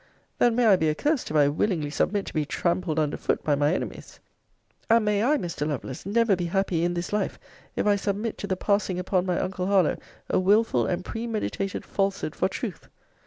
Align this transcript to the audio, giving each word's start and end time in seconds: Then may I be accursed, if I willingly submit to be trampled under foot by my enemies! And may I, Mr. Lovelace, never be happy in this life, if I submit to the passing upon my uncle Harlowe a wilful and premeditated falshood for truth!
Then 0.39 0.55
may 0.55 0.65
I 0.65 0.77
be 0.77 0.89
accursed, 0.89 1.29
if 1.29 1.37
I 1.37 1.47
willingly 1.47 1.91
submit 1.91 2.25
to 2.25 2.33
be 2.33 2.43
trampled 2.43 2.97
under 2.97 3.17
foot 3.17 3.43
by 3.43 3.53
my 3.53 3.71
enemies! 3.71 4.19
And 4.89 5.05
may 5.05 5.21
I, 5.23 5.37
Mr. 5.37 5.67
Lovelace, 5.67 6.07
never 6.07 6.35
be 6.35 6.45
happy 6.45 6.83
in 6.83 6.95
this 6.95 7.13
life, 7.13 7.37
if 7.75 7.85
I 7.85 7.97
submit 7.97 8.35
to 8.39 8.47
the 8.47 8.57
passing 8.57 8.97
upon 8.97 9.27
my 9.27 9.39
uncle 9.39 9.67
Harlowe 9.67 9.99
a 10.27 10.39
wilful 10.39 10.87
and 10.87 11.05
premeditated 11.05 11.85
falshood 11.85 12.33
for 12.35 12.49
truth! 12.49 12.87